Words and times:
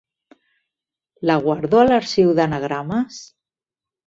¿La 1.31 1.35
guardo 1.49 1.83
a 1.83 1.83
l'arxiu 1.91 2.33
d'anagrames? 2.41 3.21